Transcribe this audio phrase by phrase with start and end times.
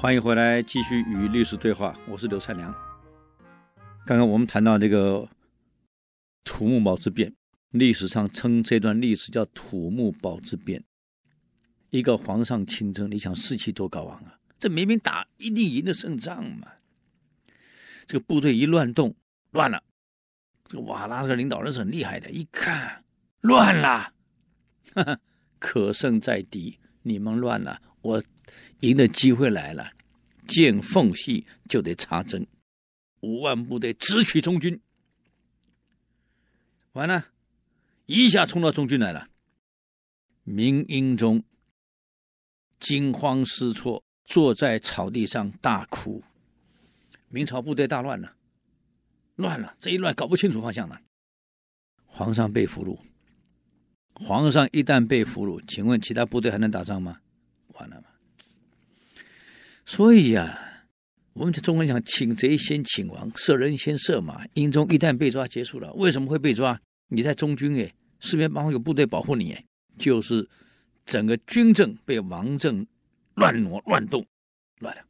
[0.00, 1.98] 欢迎回来，继续与历史对话。
[2.06, 2.72] 我是刘灿良。
[4.06, 5.28] 刚刚我们谈到这个
[6.44, 7.34] 土木堡之变，
[7.70, 10.84] 历史上称这段历史叫土木堡之变。
[11.90, 14.38] 一个皇上亲征，你想士气多高昂啊！
[14.56, 16.68] 这明明打一定赢的胜仗嘛。
[18.06, 19.16] 这个部队一乱动，
[19.50, 19.82] 乱了。
[20.68, 23.02] 这个瓦剌这个领导人是很厉害的，一看
[23.40, 24.12] 乱了，
[24.94, 25.18] 哈哈，
[25.58, 28.22] 可胜在敌，你们乱了，我。
[28.80, 29.90] 赢的机会来了，
[30.48, 32.44] 见缝隙就得插针，
[33.20, 34.80] 五万部队直取中军。
[36.92, 37.28] 完了，
[38.06, 39.28] 一下冲到中军来了。
[40.42, 41.44] 明英宗
[42.80, 46.24] 惊慌失措，坐在草地上大哭。
[47.28, 48.34] 明朝部队大乱了，
[49.36, 51.00] 乱了，这一乱搞不清楚方向了。
[52.06, 52.98] 皇上被俘虏，
[54.14, 57.20] 皇上一旦被俘虏，请问其他部队还能打仗吗？
[57.74, 58.08] 完了吗？
[59.88, 60.84] 所以呀、
[61.32, 64.44] 我们在中文讲“请贼先请王，射人先射马”。
[64.52, 65.90] 英宗一旦被抓，结束了。
[65.94, 66.78] 为什么会被抓？
[67.06, 69.64] 你在中军哎，四面八方有部队保护你哎，
[69.96, 70.46] 就是
[71.06, 72.86] 整个军政被王政
[73.36, 74.26] 乱挪乱动，
[74.80, 75.02] 乱了，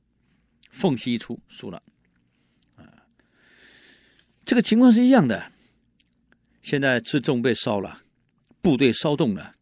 [0.70, 1.83] 缝隙一出，输了。
[2.77, 2.87] 啊，
[4.45, 5.51] 这个情况是一样的。
[6.63, 8.03] 现在辎重被烧了，
[8.63, 9.57] 部队骚动了。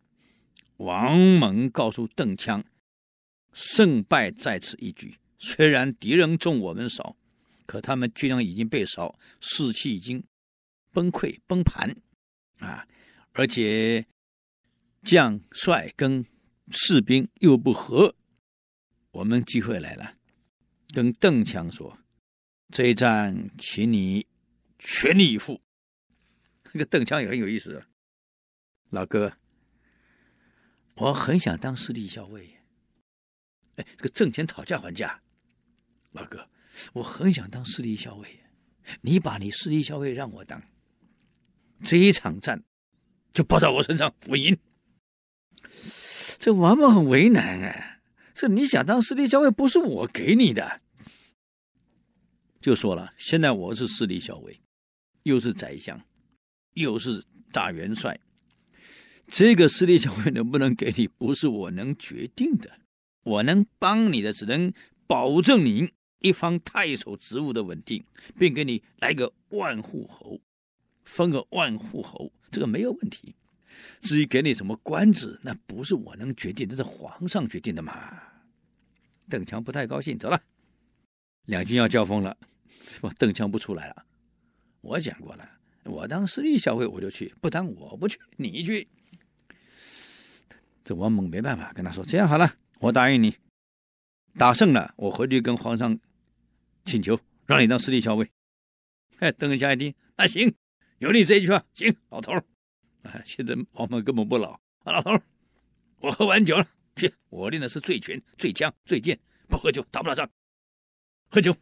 [0.77, 2.62] 王猛告诉邓羌。
[3.56, 5.16] 胜败在此一举。
[5.38, 7.16] 虽然敌人众我们少，
[7.64, 10.22] 可他们军粮已经被烧，士气已经
[10.92, 11.96] 崩溃崩盘
[12.58, 12.86] 啊！
[13.32, 14.06] 而且
[15.02, 16.27] 将帅跟
[16.68, 18.14] 士兵又不和，
[19.12, 20.16] 我们机会来了。
[20.94, 21.98] 跟邓强说
[22.72, 24.27] ：“这一战，请你
[24.78, 25.62] 全力以赴。”
[26.72, 27.84] 这个邓强也很有意思，
[28.90, 29.32] 老哥，
[30.96, 32.55] 我很想当师弟校尉。
[33.77, 35.20] 哎，这个挣钱讨价还价，
[36.12, 36.48] 老哥，
[36.92, 38.40] 我很想当司隶校尉，
[39.01, 40.62] 你把你司隶校尉让我当，
[41.84, 42.62] 这一场战
[43.33, 44.56] 就报在我身上，我赢。
[46.39, 48.01] 这王莽很为难啊，
[48.34, 50.80] 是你想当司隶校尉，不是我给你的。
[52.61, 54.61] 就说了，现在我是司隶校尉，
[55.22, 56.01] 又是宰相，
[56.72, 58.18] 又是大元帅，
[59.28, 62.80] 这个司隶校尉能不能给你，不是我能决定的。
[63.27, 64.73] 我能帮你的，只能
[65.09, 68.05] 保证你一方太守职务的稳定，
[68.39, 70.41] 并给你来个万户侯，
[71.05, 73.35] 封个万户侯，这个没有问题。
[74.01, 78.17] 至于给你什么官职，那不是我能决定，那是皇上决定的嘛。
[79.29, 80.41] 邓强不太高兴，走了。
[81.47, 82.37] 两军要交锋了，
[82.87, 83.11] 是吧？
[83.19, 84.07] 邓强不出来了。
[84.83, 85.51] 我讲过了，
[85.83, 88.87] 我当司隶校尉我就去，不当我不去，你去。
[90.85, 93.37] 这王猛没办法，跟他说：“这样好了。”我答应你，
[94.35, 95.98] 打胜了，我回去跟皇上
[96.85, 98.31] 请求，让你当司隶校尉。
[99.19, 100.55] 哎，邓家一听，那行，
[100.98, 102.45] 有你这一句话，行，老头儿。
[103.03, 104.53] 啊，现在王莽根本不老
[104.85, 105.19] 啊，老头，
[106.01, 110.29] 我喝完酒了，去，我练的是醉拳、醉枪、醉剑，不喝酒打不了仗。
[111.31, 111.57] 喝酒。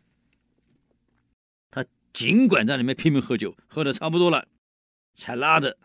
[1.70, 4.48] 他尽管在里面拼命喝酒，喝的差不多了，
[5.14, 5.78] 才拉着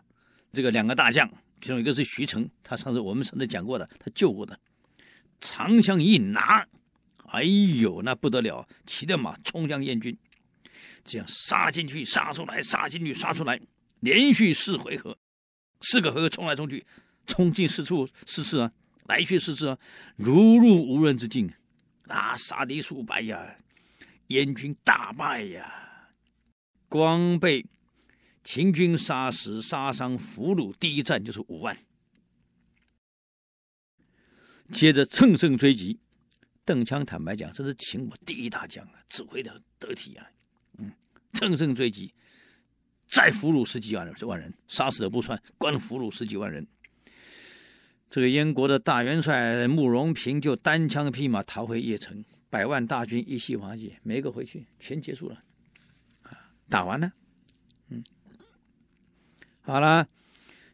[0.52, 4.60] 这个两个大将，其中一个是徐成，他上次我们上次讲过的，他救过的。
[5.40, 6.68] 长枪一拿，
[7.28, 8.68] 哎呦，那不得了！
[8.86, 10.18] 骑着马冲向燕军，
[11.06, 13.60] 这样杀进去，杀出来，杀进去，杀出来，
[14.00, 15.18] 连续四回合，
[15.82, 16.86] 四个回合冲来冲去，
[17.28, 18.72] 冲进四处四次啊，
[19.06, 19.78] 来去四次啊，
[20.16, 21.52] 如入无人之境，
[22.08, 23.56] 啊，杀敌数百呀，
[24.28, 26.10] 燕军大败呀，
[26.88, 27.66] 光被
[28.44, 31.78] 秦军杀死、杀伤、俘虏，第一战就是五万。
[34.72, 36.00] 接着乘胜追击，
[36.64, 40.26] 邓羌坦白讲，这是秦国第一大将啊，指挥的得体啊，
[40.78, 40.92] 嗯，
[41.34, 42.14] 乘胜追击，
[43.08, 46.66] 再俘虏十几万人，十万人杀死的不算，光俘虏十几万人。
[48.10, 55.44] 这个燕国的大元帅慕容平就单枪匹马逃回邺城，百万大军一夕瓦解，没个回去，全结束了，
[56.24, 57.12] 啊，打完了，
[57.90, 58.04] 嗯，
[59.62, 60.08] 好了，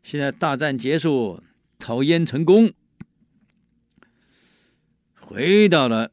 [0.03, 1.41] 现在大战结束，
[1.79, 2.73] 讨燕成功。
[5.27, 6.11] 回到了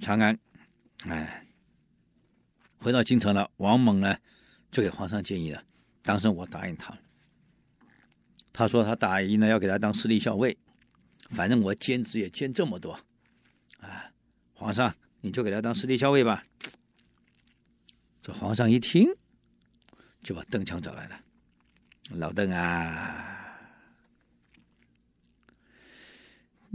[0.00, 0.38] 长安，
[1.06, 1.46] 哎，
[2.78, 3.50] 回到京城了。
[3.58, 4.16] 王猛呢，
[4.70, 5.62] 就给皇上建议了。
[6.02, 6.96] 当时我答应他，
[8.54, 10.56] 他说他答应呢要给他当司隶校尉，
[11.28, 12.98] 反正我兼职也兼这么多，
[13.80, 14.10] 啊，
[14.54, 16.42] 皇上你就给他当司隶校尉吧。
[18.22, 19.06] 这皇上一听，
[20.22, 21.20] 就把邓强找来了，
[22.12, 23.13] 老邓啊，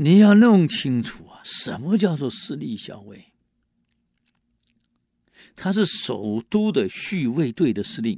[0.01, 1.42] 你要弄清楚啊。
[1.44, 3.34] 什么叫做私立校尉？
[5.57, 8.18] 他是首都的续卫队的司令，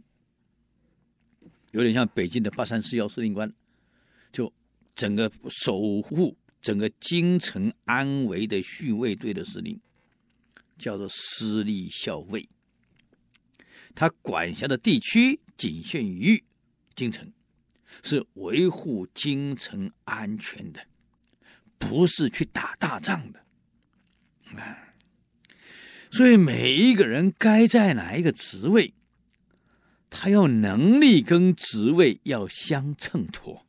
[1.71, 3.51] 有点像北京的八三四幺司令官，
[4.31, 4.53] 就
[4.95, 9.79] 整个守护整个京城安危的续卫队的司令，
[10.77, 12.47] 叫做私立校尉。
[13.95, 16.43] 他管辖的地区仅限于
[16.95, 17.33] 京城，
[18.03, 20.85] 是维护京城安全的，
[21.81, 23.41] 不是去打大仗的。
[24.55, 24.95] 啊，
[26.09, 28.93] 所以每一个人该在哪一个职位，
[30.09, 33.65] 他要能力跟职位要相衬托。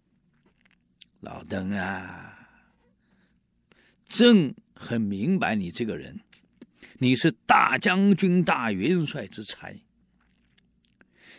[1.21, 2.49] 老邓啊，
[4.09, 6.21] 朕很明白你这个人，
[6.99, 9.81] 你是大将军、大元帅之才。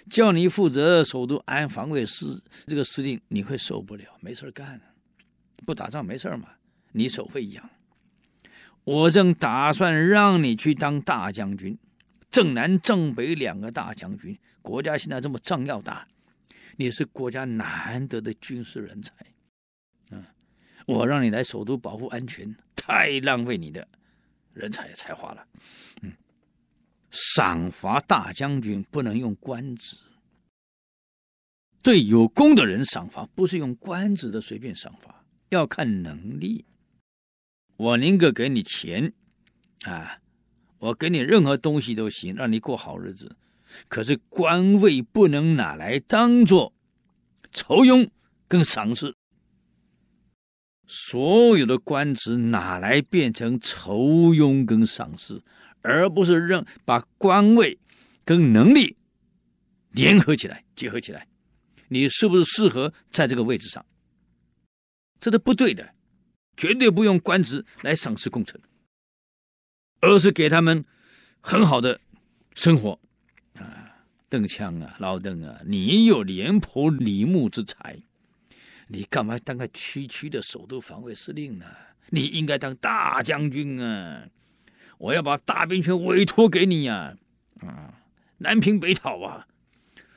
[0.10, 4.80] 叫你负责首都安防卫司这个司令，你会受不了，没事干，
[5.66, 6.50] 不打仗没事嘛，
[6.94, 7.69] 你手会痒。
[8.86, 11.78] 我正打算让你去当大将军，
[12.30, 16.07] 正南正北两个大将军，国家现在这么仗要打，
[16.75, 19.13] 你是国家难得的军事人才，
[20.12, 20.24] 嗯，
[20.86, 23.88] 我让你来首都保护安全，太浪费你的
[24.54, 25.48] 人才才华了，
[26.01, 26.12] 嗯。
[27.10, 29.96] 赏罚大将军不能用官职，
[31.84, 36.66] 对有功的人赏罚，不是用官职的随便赏罚，要看能力。
[37.78, 39.14] 我宁可给你钱，
[39.84, 40.20] 啊，
[40.80, 43.36] 我给你任何东西都行，让你过好日子。
[43.88, 46.74] 可是官位不能拿来当做
[47.52, 48.10] 酬庸
[48.48, 49.16] 跟赏赐，
[50.86, 53.96] 所有的官职拿来变成酬
[54.34, 55.42] 庸跟赏赐。
[55.86, 57.78] 而不是让把官位
[58.24, 58.96] 跟能力
[59.90, 61.28] 联合起来、结合起来，
[61.90, 63.86] 你是不是适合在这个位置上？
[65.20, 65.93] 这是不对的，
[66.55, 68.59] 绝对不用官职来赏赐功臣，
[70.01, 70.85] 而是给他们
[71.41, 72.00] 很好的
[72.55, 73.00] 生活
[73.55, 73.97] 啊！
[74.29, 77.97] 邓羌啊，老邓啊，你有廉颇、李牧之才，
[78.88, 81.65] 你干嘛当个区区的首都防卫司令呢？
[82.09, 84.27] 你应该当大将军啊！
[85.00, 87.15] 我要把大兵权委托给你呀，
[87.61, 87.94] 啊，啊，
[88.38, 89.47] 南平北讨啊，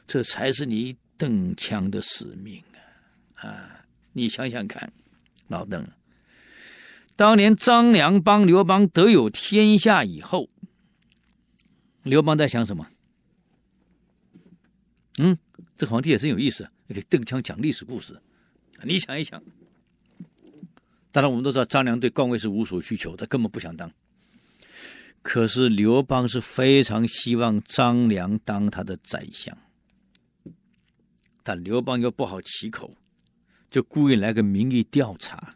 [0.07, 2.63] 这才是你邓羌的使命
[3.37, 3.49] 啊！
[3.49, 4.93] 啊，你想想看，
[5.49, 5.87] 老邓，
[7.17, 10.51] 当年张良帮刘邦得有天下以后，
[12.03, 12.87] 刘邦在想什么？
[15.19, 15.39] 嗯，
[15.77, 18.21] 这皇帝也真有意思，给邓羌讲历史故事，
[18.83, 19.43] 你想一想。
[21.11, 23.91] 当然，我们都知道张良对官位是无所需求，他根本不想当。
[25.23, 29.57] 可是刘邦是非常希望张良当他的宰相，
[31.43, 32.95] 但刘邦又不好启口，
[33.71, 35.56] 就故意来个民意调查。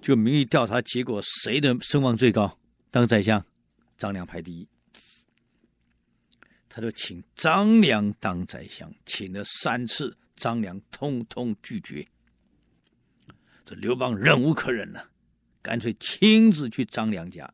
[0.00, 2.58] 就民意调查结果，谁的声望最高？
[2.90, 3.44] 当宰相，
[3.98, 4.66] 张良排第一。
[6.68, 12.06] 他就请张良当宰相，请了三次，张良通通拒绝。
[13.64, 15.08] 这刘邦忍无可忍了，
[15.62, 17.52] 干脆亲自去张良家。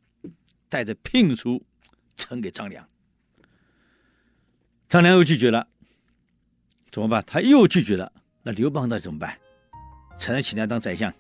[0.69, 1.63] 带着聘书
[2.17, 2.89] 呈给张良，
[4.89, 5.69] 张良又拒绝了，
[6.91, 7.23] 怎么办？
[7.27, 8.11] 他又拒绝了，
[8.43, 9.39] 那刘邦到底怎么办？
[10.19, 11.13] 才能请他当宰相？